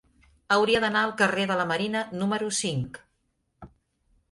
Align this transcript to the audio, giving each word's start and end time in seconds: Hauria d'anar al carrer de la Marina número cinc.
Hauria 0.53 0.79
d'anar 0.85 1.03
al 1.07 1.13
carrer 1.19 1.43
de 1.51 1.59
la 1.61 1.67
Marina 1.73 2.03
número 2.23 2.51
cinc. 2.63 3.01